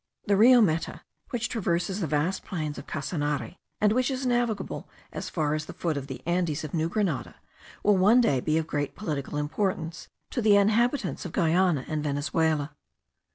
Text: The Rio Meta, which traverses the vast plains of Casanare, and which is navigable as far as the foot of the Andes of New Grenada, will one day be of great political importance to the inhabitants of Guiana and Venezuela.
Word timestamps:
The 0.25 0.35
Rio 0.35 0.61
Meta, 0.61 1.01
which 1.29 1.47
traverses 1.47 1.99
the 1.99 2.07
vast 2.07 2.43
plains 2.43 2.79
of 2.79 2.87
Casanare, 2.87 3.57
and 3.79 3.91
which 3.93 4.09
is 4.09 4.25
navigable 4.25 4.89
as 5.11 5.29
far 5.29 5.53
as 5.53 5.67
the 5.67 5.73
foot 5.75 5.95
of 5.95 6.07
the 6.07 6.25
Andes 6.25 6.63
of 6.63 6.73
New 6.73 6.89
Grenada, 6.89 7.35
will 7.83 7.97
one 7.97 8.19
day 8.19 8.39
be 8.39 8.57
of 8.57 8.65
great 8.65 8.95
political 8.95 9.37
importance 9.37 10.07
to 10.31 10.41
the 10.41 10.55
inhabitants 10.55 11.23
of 11.23 11.33
Guiana 11.33 11.85
and 11.87 12.03
Venezuela. 12.03 12.75